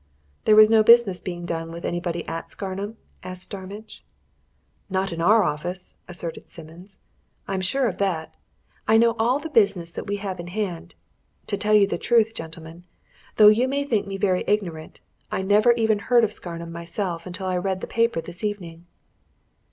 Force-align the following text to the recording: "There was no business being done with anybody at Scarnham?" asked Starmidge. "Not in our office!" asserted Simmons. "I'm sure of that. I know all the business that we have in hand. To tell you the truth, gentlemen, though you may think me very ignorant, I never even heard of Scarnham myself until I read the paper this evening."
"There 0.45 0.55
was 0.55 0.71
no 0.71 0.81
business 0.81 1.19
being 1.21 1.45
done 1.45 1.71
with 1.71 1.85
anybody 1.85 2.27
at 2.27 2.49
Scarnham?" 2.49 2.97
asked 3.21 3.43
Starmidge. 3.43 4.03
"Not 4.89 5.13
in 5.13 5.21
our 5.21 5.43
office!" 5.43 5.95
asserted 6.07 6.49
Simmons. 6.49 6.97
"I'm 7.47 7.61
sure 7.61 7.85
of 7.87 7.99
that. 7.99 8.33
I 8.87 8.97
know 8.97 9.15
all 9.19 9.37
the 9.37 9.47
business 9.47 9.91
that 9.91 10.07
we 10.07 10.15
have 10.15 10.39
in 10.39 10.47
hand. 10.47 10.95
To 11.45 11.55
tell 11.55 11.75
you 11.75 11.85
the 11.85 11.99
truth, 11.99 12.33
gentlemen, 12.33 12.85
though 13.35 13.49
you 13.49 13.67
may 13.67 13.83
think 13.83 14.07
me 14.07 14.17
very 14.17 14.43
ignorant, 14.47 15.01
I 15.31 15.43
never 15.43 15.71
even 15.73 15.99
heard 15.99 16.23
of 16.23 16.33
Scarnham 16.33 16.71
myself 16.71 17.27
until 17.27 17.45
I 17.45 17.57
read 17.57 17.81
the 17.81 17.85
paper 17.85 18.21
this 18.21 18.43
evening." 18.43 18.87